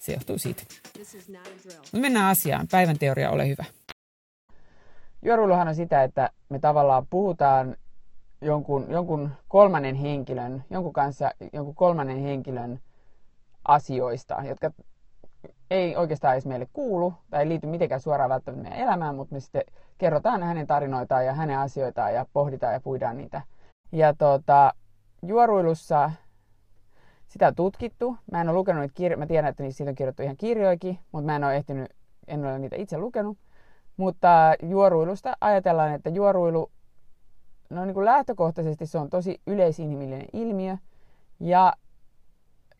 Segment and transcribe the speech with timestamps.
[0.00, 0.62] se johtuu siitä.
[1.76, 2.66] Mutta mennään asiaan.
[2.70, 3.64] Päivän teoria, ole hyvä.
[5.22, 7.76] Juoruiluhan on sitä, että me tavallaan puhutaan
[8.40, 12.80] jonkun, jonkun kolmannen henkilön, jonkun kanssa jonkun kolmannen henkilön
[13.64, 14.70] asioista, jotka
[15.70, 19.40] ei oikeastaan edes meille kuulu tai ei liity mitenkään suoraan välttämättä meidän elämään, mutta me
[19.40, 19.62] sitten
[19.98, 23.42] kerrotaan hänen tarinoitaan ja hänen asioitaan ja pohditaan ja puidaan niitä.
[23.92, 24.74] Ja tota,
[25.26, 26.10] juoruilussa
[27.30, 28.16] sitä on tutkittu.
[28.32, 29.18] Mä en ole lukenut niitä kirjoja.
[29.18, 31.92] Mä tiedän, että siitä on kirjoittu ihan kirjoikin, mutta mä en ole ehtinyt,
[32.26, 33.38] en ole niitä itse lukenut.
[33.96, 36.70] Mutta juoruilusta ajatellaan, että juoruilu,
[37.70, 40.76] no niin kuin lähtökohtaisesti se on tosi yleisinhimillinen ilmiö.
[41.40, 41.72] Ja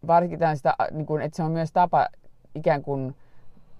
[0.06, 2.08] varsinkin sitä, niin kuin, että se on myös tapa
[2.54, 3.16] ikään kuin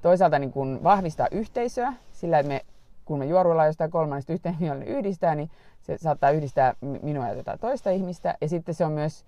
[0.02, 2.60] toisaalta niin kuin vahvistaa yhteisöä sillä, että me,
[3.04, 7.90] kun me juoruillaan jostain kolmannesta yhteen yhdistää, niin se saattaa yhdistää minua ja jotain toista
[7.90, 8.34] ihmistä.
[8.40, 9.24] Ja sitten se on myös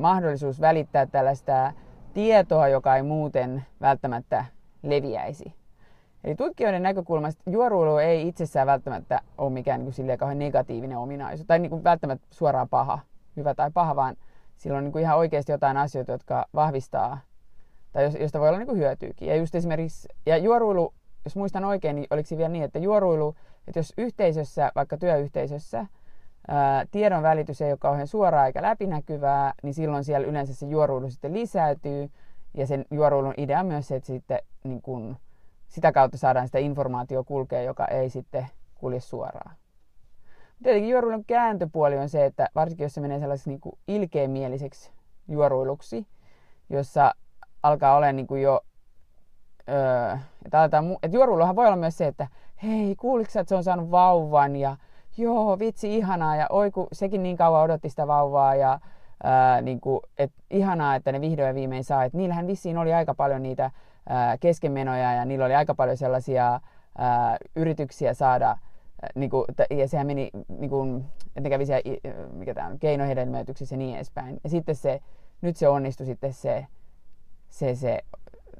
[0.00, 1.72] mahdollisuus välittää tällaista
[2.14, 4.44] tietoa, joka ei muuten välttämättä
[4.82, 5.54] leviäisi.
[6.24, 11.58] Eli tutkijoiden näkökulmasta juoruilu ei itsessään välttämättä ole mikään niin kuin kauhean negatiivinen ominaisuus, tai
[11.58, 12.98] niin kuin välttämättä suoraan paha,
[13.36, 14.16] hyvä tai paha, vaan
[14.56, 17.18] sillä on niin kuin ihan oikeasti jotain asioita, jotka vahvistaa,
[17.92, 19.28] tai josta voi olla niin kuin hyötyykin.
[19.28, 20.94] Ja just esimerkiksi, ja juoruilu,
[21.24, 23.34] jos muistan oikein, niin oliko se vielä niin, että juoruilu,
[23.68, 25.86] että jos yhteisössä, vaikka työyhteisössä,
[26.90, 31.34] tiedon välitys ei ole kauhean suoraa eikä läpinäkyvää, niin silloin siellä yleensä se juoruilu sitten
[31.34, 32.10] lisäytyy,
[32.54, 35.16] ja sen juoruilun idea on myös se, että sitten niin kuin,
[35.68, 39.56] sitä kautta saadaan sitä informaatio kulkea, joka ei sitten kulje suoraan.
[40.62, 44.90] Tietenkin juoruilun kääntöpuoli on se, että varsinkin jos se menee sellaiseksi niin ilkeämieliseksi
[45.28, 46.06] juoruiluksi,
[46.70, 47.14] jossa
[47.62, 48.60] alkaa olla niin jo,
[49.68, 52.28] öö, että, aletaan, että juoruiluhan voi olla myös se, että
[52.62, 54.76] hei, kuuliko että se on saanut vauvan ja
[55.18, 58.78] joo, vitsi, ihanaa ja oi kun sekin niin kauan odotti sitä vauvaa ja
[59.22, 62.04] ää, niin kuin, et, ihanaa, että ne vihdoin viimein saa.
[62.04, 63.70] Et niillähän vissiin oli aika paljon niitä
[64.40, 66.60] keskenmenoja ja niillä oli aika paljon sellaisia
[66.98, 68.58] ää, yrityksiä saada, ää,
[69.14, 71.82] niin kuin, ja sehän meni, niin kuin, että ne kävi siellä,
[72.32, 74.40] mikä tämä on, keinohedelmöityksissä ja niin edespäin.
[74.44, 75.00] Ja sitten se,
[75.40, 76.66] nyt se onnistui sitten se,
[77.48, 78.00] se, se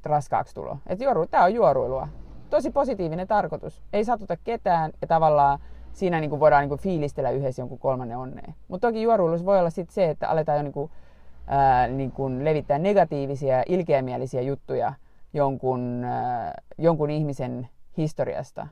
[0.05, 0.79] raskaaksi tulo.
[0.87, 2.09] Että juoru, tämä on juoruilua.
[2.51, 3.83] Tosi positiivinen tarkoitus.
[3.93, 5.59] Ei satuta ketään ja tavallaan
[5.97, 8.55] siinä niin kuin voidaan niin kuin fiilistellä yhdessä jonkun kolmannen onneen.
[8.69, 10.91] Mutta toki juoruilussa voi olla sitten se, että aletaan jo niin kuin,
[11.47, 14.93] ää, niin kuin levittää negatiivisia, ilkeämielisiä juttuja–
[15.37, 18.67] jonkun, äh, jonkun ihmisen historiasta.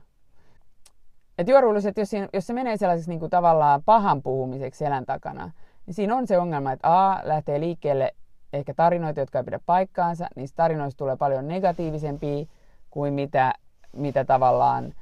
[1.37, 5.05] Et juoruilus, että jos, siinä, jos se menee sellaiseksi niin kuin tavallaan pahan puhumiseksi selän
[5.05, 5.51] takana,
[5.85, 8.15] niin siinä on se ongelma, että A lähtee liikkeelle
[8.53, 12.45] ehkä tarinoita, jotka ei pidä paikkaansa, niistä tarinoista tulee paljon negatiivisempia
[12.89, 13.53] kuin mitä,
[13.91, 14.93] mitä tavallaan,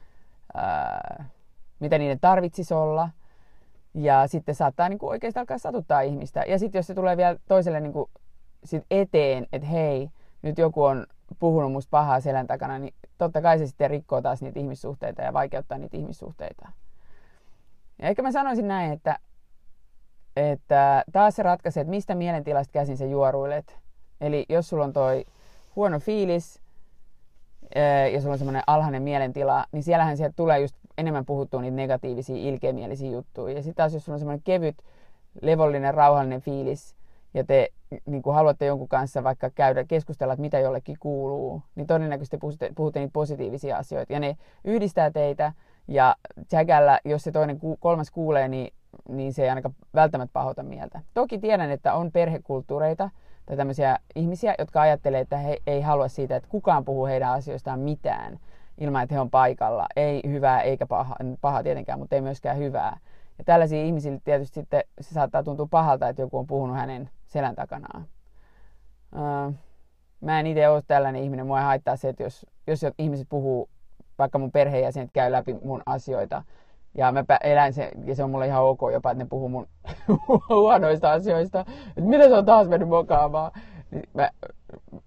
[0.54, 1.26] ää,
[1.84, 3.10] mitä niiden tarvitsisi olla.
[3.94, 6.44] Ja sitten saattaa niin kuin oikeasti alkaa satuttaa ihmistä.
[6.48, 8.10] Ja sitten jos se tulee vielä toiselle niin kuin
[8.64, 10.10] sit eteen, että hei,
[10.42, 11.06] nyt joku on
[11.40, 15.34] puhunut musta pahaa selän takana, niin totta kai se sitten rikkoo taas niitä ihmissuhteita ja
[15.34, 16.72] vaikeuttaa niitä ihmissuhteita.
[18.02, 19.20] Ja ehkä mä sanoisin näin, että,
[20.36, 23.80] että taas se ratkaisee, että mistä mielentilasta käsin sä juoruilet.
[24.22, 25.26] Eli jos sulla on toi
[25.76, 26.62] huono fiilis
[28.14, 32.36] ja sulla on semmoinen alhainen mielentila, niin siellähän sieltä tulee just enemmän puhuttua niitä negatiivisia,
[32.36, 33.54] ilkeämielisiä juttuja.
[33.54, 34.76] Ja sitten taas jos sulla on semmoinen kevyt,
[35.42, 36.96] levollinen, rauhallinen fiilis,
[37.34, 37.70] ja te
[38.06, 42.72] niin kuin haluatte jonkun kanssa vaikka käydä keskustella, että mitä jollekin kuuluu, niin todennäköisesti puhutte,
[42.76, 44.14] puhutte niitä positiivisia asioita.
[44.14, 45.54] Ja ne yhdistää teitä,
[45.88, 46.16] ja
[46.52, 48.74] jäkällä, jos se toinen kolmas kuulee, niin,
[49.10, 51.02] niin se ei ainakaan välttämättä pahota mieltä.
[51.14, 53.10] Toki tiedän, että on perhekulttuureita
[53.46, 57.80] tai tämmöisiä ihmisiä, jotka ajattelee, että he ei halua siitä, että kukaan puhuu heidän asioistaan
[57.80, 58.40] mitään.
[58.80, 59.88] Ilman, että he on paikalla.
[59.96, 62.98] Ei hyvää eikä paha, paha tietenkään, mutta ei myöskään hyvää.
[63.38, 67.56] Ja tällaisia ihmisille tietysti sitten se saattaa tuntua pahalta, että joku on puhunut hänen selän
[67.56, 68.06] takanaan.
[69.16, 69.52] Öö,
[70.22, 71.48] mä en itse ole tällainen ihminen.
[71.48, 73.70] Mua ei haittaa se, että jos, jos ihmiset puhuu,
[74.20, 76.44] vaikka mun perheenjäsenet käy läpi mun asioita,
[76.98, 79.68] ja mä elän se, ja se on mulle ihan ok jopa, että ne puhuu mun
[80.50, 81.60] huonoista asioista.
[81.90, 83.52] Että mitä se on taas mennyt mokaamaan.
[83.92, 84.30] Niin mä,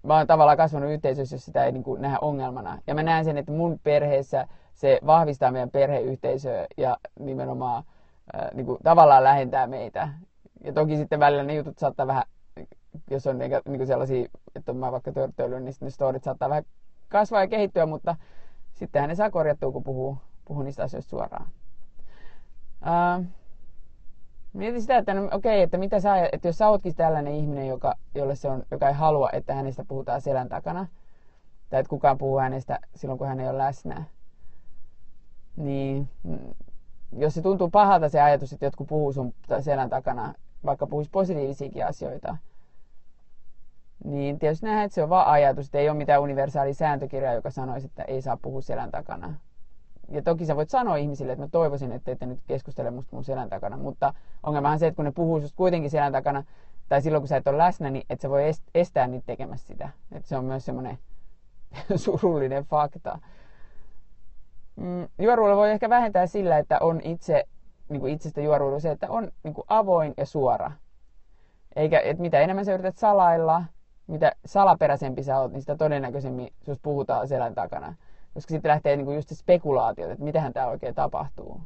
[0.02, 2.78] mä oon tavallaan kasvanut yhteisössä, jos sitä ei niin kuin, nähdä ongelmana.
[2.86, 7.84] Ja mä näen sen, että mun perheessä se vahvistaa meidän perheyhteisöä ja nimenomaan
[8.34, 10.08] äh, niin kuin, tavallaan lähentää meitä.
[10.64, 12.22] Ja toki sitten välillä ne jutut saattaa vähän,
[13.10, 16.64] jos on niin kuin sellaisia, että mä vaikka törttöilyyn, niin sitten ne storit saattaa vähän
[17.08, 18.16] kasvaa ja kehittyä, mutta
[18.72, 21.46] sittenhän ne saa korjattua, kun puhuu, puhuu niistä asioista suoraan.
[22.82, 23.24] Uh,
[24.56, 27.68] mietin sitä, että no, okei, okay, että mitä sä, että jos sä ootkin tällainen ihminen,
[27.68, 30.86] joka, jolle se on, joka ei halua, että hänestä puhutaan selän takana,
[31.70, 34.04] tai että kukaan puhuu hänestä silloin, kun hän ei ole läsnä,
[35.56, 36.54] niin mm,
[37.12, 41.86] jos se tuntuu pahalta se ajatus, että jotkut puhuu sun selän takana, vaikka puhuisi positiivisiakin
[41.86, 42.36] asioita,
[44.04, 47.50] niin tietysti nähdään, että se on vain ajatus, että ei ole mitään universaali sääntökirjaa, joka
[47.50, 49.34] sanoisi, että ei saa puhua selän takana
[50.10, 53.24] ja toki sä voit sanoa ihmisille, että mä toivoisin, että ette nyt keskustele musta mun
[53.24, 56.44] selän takana, mutta ongelma on se, että kun ne puhuu just kuitenkin selän takana,
[56.88, 58.42] tai silloin kun sä et ole läsnä, niin että sä voi
[58.74, 59.88] estää niitä tekemässä sitä.
[60.12, 60.98] Että se on myös semmoinen
[61.96, 63.18] surullinen fakta.
[64.76, 67.44] Mm, juoruilla voi ehkä vähentää sillä, että on itse,
[67.88, 70.72] niin kuin itsestä juoruilu se, että on niin kuin avoin ja suora.
[71.76, 73.64] Eikä, että mitä enemmän sä yrität salailla,
[74.06, 77.94] mitä salaperäisempi sä oot, niin sitä todennäköisemmin susta puhutaan selän takana.
[78.36, 81.60] Koska sitten lähtee niinku just se spekulaatio, että mitähän tämä oikein tapahtuu.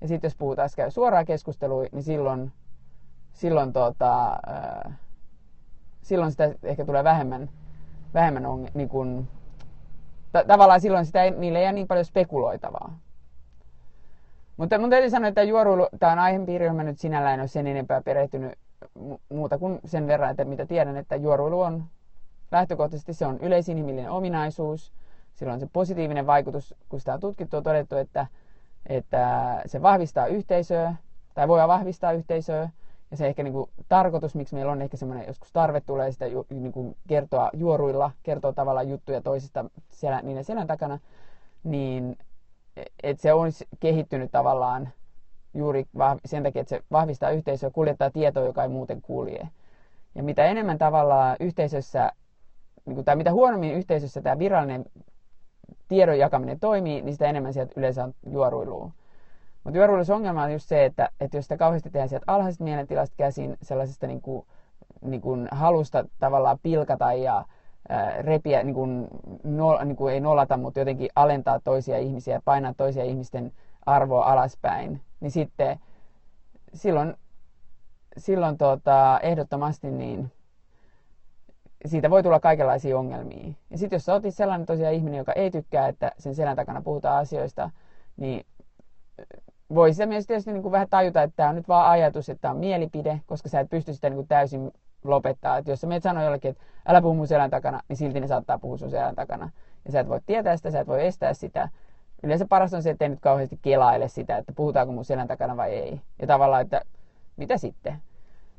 [0.00, 2.52] Ja sitten jos puhutaan käy suoraa keskustelua, niin silloin,
[3.32, 4.92] silloin, tota, äh,
[6.02, 7.48] silloin sitä ehkä tulee vähemmän,
[8.14, 9.28] vähemmän on, niin kun,
[10.32, 12.98] t- tavallaan silloin sitä ei, niille ei jää niin paljon spekuloitavaa.
[14.56, 17.48] Mutta mun täytyy sanoa, että juoruilu, tämä on aihepiiri, johon mä nyt sinällään en ole
[17.48, 18.58] sen enempää perehtynyt
[19.28, 21.84] muuta kuin sen verran, että mitä tiedän, että juoruilu on
[22.52, 24.92] lähtökohtaisesti se on yleisinhimillinen ominaisuus–
[25.36, 28.26] sillä on se positiivinen vaikutus, kun sitä on tutkittu, on todettu, että,
[28.86, 30.94] että se vahvistaa yhteisöä,
[31.34, 32.68] tai voi vahvistaa yhteisöä,
[33.10, 36.24] ja se ehkä niin kuin, tarkoitus, miksi meillä on ehkä semmoinen joskus tarve tulee sitä
[36.50, 40.98] niin kuin, kertoa juoruilla, kertoa tavallaan juttuja toisista siellä, niiden selän takana,
[41.64, 42.18] niin
[43.02, 43.50] että se on
[43.80, 44.88] kehittynyt tavallaan
[45.54, 45.86] juuri
[46.24, 49.48] sen takia, että se vahvistaa yhteisöä, kuljettaa tietoa, joka ei muuten kulje.
[50.14, 52.12] Ja mitä enemmän tavallaan yhteisössä,
[52.86, 54.84] niin kuin, tai mitä huonommin yhteisössä tämä virallinen
[55.88, 58.90] tiedon jakaminen toimii, niin sitä enemmän sieltä yleensä on juoruilua.
[59.64, 63.14] Mutta juoruilussa ongelma on just se, että, että jos sitä kauheasti tehdään sieltä alhaisesta mielentilasta
[63.16, 64.46] käsin, sellaisesta niin kuin,
[65.00, 67.44] niin kuin halusta tavallaan pilkata ja
[67.88, 69.08] ää, repiä, niin kuin,
[69.44, 73.52] no, niin kuin ei nolata, mutta jotenkin alentaa toisia ihmisiä, painaa toisia ihmisten
[73.86, 75.80] arvoa alaspäin, niin sitten
[76.74, 77.14] silloin,
[78.16, 80.32] silloin tota, ehdottomasti niin
[81.88, 83.52] siitä voi tulla kaikenlaisia ongelmia.
[83.70, 86.82] Ja sitten jos sä otit sellainen tosiaan ihminen, joka ei tykkää, että sen selän takana
[86.82, 87.70] puhutaan asioista,
[88.16, 88.46] niin
[89.74, 92.42] voi sitä myös tietysti niin kuin vähän tajuta, että tämä on nyt vaan ajatus, että
[92.42, 94.70] tämä on mielipide, koska sä et pysty sitä niin kuin täysin
[95.04, 95.58] lopettaa.
[95.58, 98.26] Että jos sä menet sanoa jollekin, että älä puhu mun selän takana, niin silti ne
[98.26, 99.50] saattaa puhua sun selän takana.
[99.84, 101.68] Ja sä et voi tietää sitä, sä et voi estää sitä.
[102.22, 105.56] Yleensä parasta on se, että ei nyt kauheasti kelaile sitä, että puhutaanko mun selän takana
[105.56, 106.00] vai ei.
[106.20, 106.80] Ja tavallaan, että
[107.36, 107.96] mitä sitten?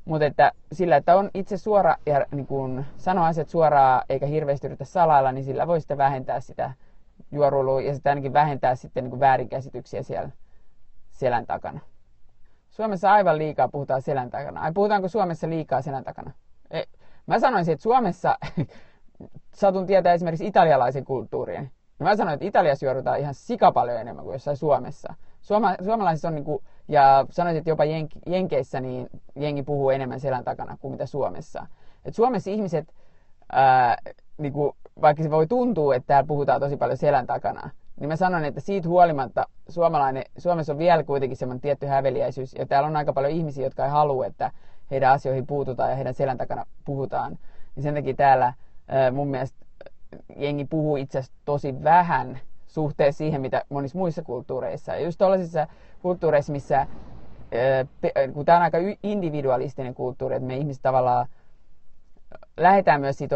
[0.07, 4.67] Mutta että sillä, että on itse suora ja niin kun sanoo asiat suoraan eikä hirveästi
[4.67, 6.71] yritä salailla, niin sillä voi sitten vähentää sitä
[7.31, 10.29] juoruilua ja sitä ainakin vähentää sitten niin väärinkäsityksiä siellä
[11.11, 11.79] selän takana.
[12.69, 14.61] Suomessa aivan liikaa puhutaan selän takana.
[14.61, 16.31] Ai puhutaanko Suomessa liikaa selän takana?
[16.71, 16.85] Ei.
[17.25, 18.37] Mä sanoisin, että Suomessa
[19.61, 21.71] satun tietää esimerkiksi italialaisen kulttuurin.
[21.99, 25.13] mä sanoin, että Italiassa juorutaan ihan sika paljon enemmän kuin jossain Suomessa.
[25.41, 30.19] Suoma, suomalaisissa on niin kuin, ja sanoisin, että jopa Jenk, Jenkeissä niin jengi puhuu enemmän
[30.19, 31.67] selän takana kuin mitä Suomessa.
[32.05, 32.93] Et Suomessa ihmiset,
[33.51, 33.97] ää,
[34.37, 38.15] niin kuin, vaikka se voi tuntua, että täällä puhutaan tosi paljon selän takana, niin mä
[38.15, 42.95] sanon, että siitä huolimatta suomalainen, Suomessa on vielä kuitenkin semmoinen tietty häveliäisyys, ja täällä on
[42.95, 44.51] aika paljon ihmisiä, jotka ei halua, että
[44.91, 47.37] heidän asioihin puututaan ja heidän selän takana puhutaan.
[47.75, 48.53] Niin sen takia täällä
[48.87, 49.65] ää, mun mielestä
[50.35, 54.95] jengi puhuu itse asiassa tosi vähän suhteessa siihen, mitä monissa muissa kulttuureissa.
[54.95, 55.67] Ja just tuollaisissa
[56.01, 56.87] kulttuureissa, missä
[58.33, 61.27] kun tämä on aika individualistinen kulttuuri, että me ihmiset tavallaan
[62.57, 63.35] lähdetään myös siitä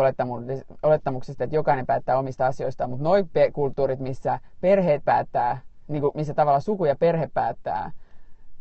[0.83, 6.33] olettamuksesta, että jokainen päättää omista asioistaan, mutta noin kulttuurit, missä perheet päättää, niin kuin, missä
[6.33, 7.91] tavallaan suku ja perhe päättää,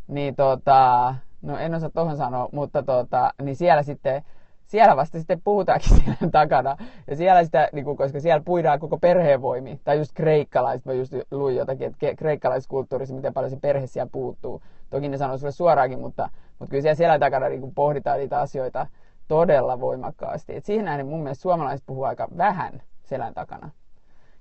[0.08, 4.24] niin tota, no en osaa tuohon sanoa, mutta tota, niin siellä sitten
[4.70, 6.76] siellä vasta sitten puhutaankin siellä takana.
[7.06, 9.80] Ja siellä sitä, niin kuin, koska siellä puidaan koko perheen voimi.
[9.84, 14.62] Tai just kreikkalaiset, mä just luin jotakin, että kreikkalaiskulttuurissa, miten paljon se perhe siellä puuttuu.
[14.90, 18.40] Toki ne sanoo sulle suoraankin, mutta, mutta kyllä siellä, siellä takana niin kuin pohditaan niitä
[18.40, 18.86] asioita
[19.28, 20.56] todella voimakkaasti.
[20.56, 23.70] Et siihen nähden mun mielestä suomalaiset puhuu aika vähän selän takana.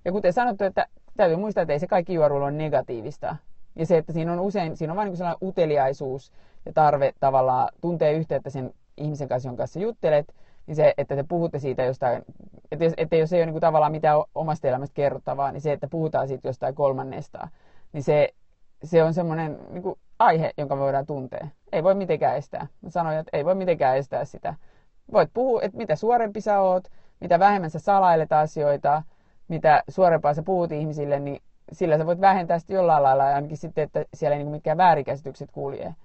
[0.06, 0.86] Ja kuten sanottu, että
[1.18, 3.36] täytyy muistaa, että ei se kaikki juoruilu ole negatiivista.
[3.76, 6.32] Ja se, että siinä on usein, siinä on vain niin sellainen uteliaisuus
[6.66, 10.34] ja tarve tavallaan tuntee yhteyttä sen ihmisen kanssa, jonka kanssa juttelet,
[10.68, 12.22] niin se, että te puhutte siitä jostain,
[12.72, 15.72] että, jos, että jos ei ole niin kuin tavallaan mitään omasta elämästä kerrottavaa, niin se,
[15.72, 17.48] että puhutaan siitä jostain kolmannesta,
[17.94, 18.30] niin se,
[18.84, 21.48] se on semmoinen niin kuin aihe, jonka me voidaan tuntea.
[21.72, 22.68] Ei voi mitenkään estää.
[22.82, 24.54] Mä sanoin, että ei voi mitenkään estää sitä.
[25.12, 26.88] Voit puhua, että mitä suorempi sä oot,
[27.20, 29.04] mitä vähemmän sä salailet asioita,
[29.48, 31.42] mitä suorempaa sä puhut ihmisille, niin
[31.72, 35.52] sillä sä voit vähentää sitä jollain lailla, ainakin sitten, että siellä ei niin mitkään väärinkäsitykset
[35.52, 35.96] kulje.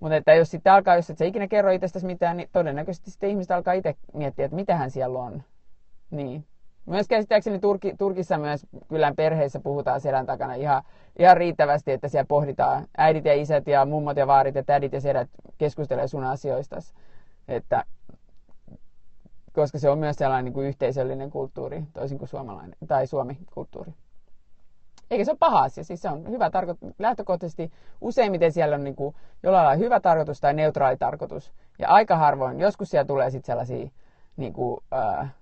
[0.00, 3.30] Mutta että jos sitten alkaa, jos et sä ikinä kerro itsestäsi mitään, niin todennäköisesti sitten
[3.30, 5.42] ihmiset alkaa itse miettiä, että mitähän siellä on.
[6.10, 6.46] Niin.
[6.86, 10.82] Myös käsittääkseni Turki, Turkissa myös kylän perheissä puhutaan selän takana ihan,
[11.18, 15.00] ihan riittävästi, että siellä pohditaan äidit ja isät ja mummot ja vaarit ja tädit ja
[15.00, 15.28] sedät
[15.58, 16.76] keskustelee sun asioista.
[17.48, 17.84] Että,
[19.52, 23.94] koska se on myös sellainen niin kuin yhteisöllinen kulttuuri, toisin kuin suomalainen tai suomi-kulttuuri.
[25.10, 27.72] Eikä se ole paha asia, siis se on hyvä tarko- lähtökohtaisesti.
[28.00, 31.52] Useimmiten siellä on niin kuin jollain lailla hyvä tarkoitus tai neutraali tarkoitus.
[31.78, 33.88] Ja aika harvoin, joskus siellä tulee sitten sellaisia
[34.36, 35.34] niin kuin, äh,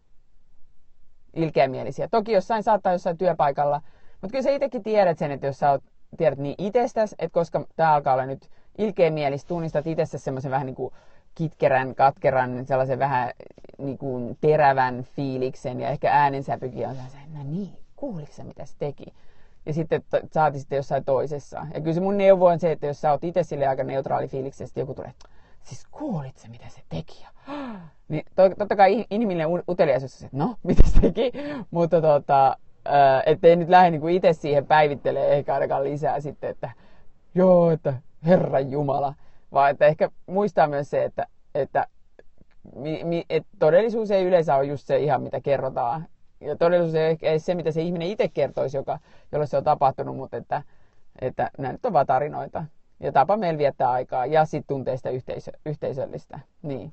[1.36, 2.08] ilkeämielisiä.
[2.08, 3.82] Toki jossain saattaa jossain työpaikalla,
[4.20, 5.84] mutta kyllä sä itsekin tiedät sen, että jos sä oot,
[6.16, 10.76] tiedät niin itsestäsi, että koska tämä alkaa olla nyt ilkeämielistä, tunnistat itsestäsi semmoisen vähän niin
[10.76, 10.94] kuin
[11.34, 13.30] kitkerän, katkeran, sellaisen vähän
[13.78, 19.04] niin kuin terävän fiiliksen ja ehkä äänensäpykin on se, no niin, kuuliko mitä se teki?
[19.68, 21.66] Ja sitten saati sitten jossain toisessa.
[21.74, 24.28] Ja kyllä se mun neuvo on se, että jos sä oot itse sille aika neutraali
[24.28, 25.12] fiiliksestä, joku tulee,
[25.62, 27.26] siis kuulit se, mitä se teki?
[28.08, 31.32] Niin to, totta kai inhimillinen uteliaisuus, että no, mitä se teki?
[31.70, 32.56] Mutta tota,
[33.26, 36.70] ettei nyt lähde niin itse siihen päivittelee ehkä ainakaan lisää sitten, että
[37.34, 37.94] joo, että
[38.26, 39.14] Herran Jumala.
[39.52, 41.86] Vaan että ehkä muistaa myös se, että, että
[42.76, 46.06] mi, mi, et todellisuus ei yleensä ole just se ihan mitä kerrotaan
[46.40, 48.98] ja todellisuus ei se, mitä se ihminen itse kertoisi, joka,
[49.32, 50.62] jolle se on tapahtunut, mutta että,
[51.20, 52.64] että nämä nyt on vaan tarinoita.
[53.00, 56.40] Ja tapa meillä viettää aikaa ja sitten tuntee sitä yhteisö, yhteisöllistä.
[56.62, 56.92] Niin.